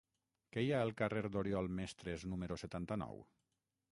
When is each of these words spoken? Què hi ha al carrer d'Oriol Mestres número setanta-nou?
Què 0.55 0.61
hi 0.67 0.71
ha 0.77 0.79
al 0.85 0.93
carrer 1.01 1.21
d'Oriol 1.35 1.69
Mestres 1.81 2.25
número 2.33 2.59
setanta-nou? 2.65 3.23